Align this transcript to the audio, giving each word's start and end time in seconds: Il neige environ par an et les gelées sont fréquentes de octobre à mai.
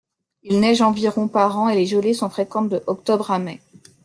Il 0.41 0.59
neige 0.59 0.81
environ 0.81 1.27
par 1.27 1.59
an 1.59 1.69
et 1.69 1.75
les 1.75 1.85
gelées 1.85 2.15
sont 2.15 2.27
fréquentes 2.31 2.69
de 2.69 2.81
octobre 2.87 3.29
à 3.29 3.37
mai. 3.37 3.61